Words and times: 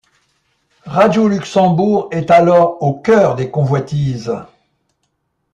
Radio 0.87 1.27
Luxembourg 1.27 2.07
est 2.11 2.31
alors 2.31 2.81
au 2.81 2.95
cœur 2.99 3.35
des 3.35 3.51
convoitises. 3.51 4.35